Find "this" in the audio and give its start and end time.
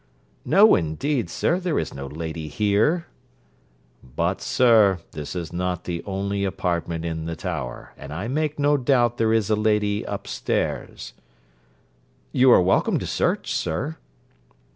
5.11-5.35